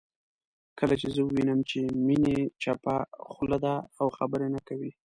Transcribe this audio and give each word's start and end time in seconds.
کله 0.79 0.93
چې 1.01 1.07
زه 1.15 1.19
ووينم 1.23 1.59
چې 1.69 1.79
میني 2.05 2.37
چپه 2.61 2.95
خوله 3.31 3.57
ده 3.65 3.73
او 3.99 4.07
خبرې 4.17 4.47
نه 4.55 4.61
کوي 4.67 4.91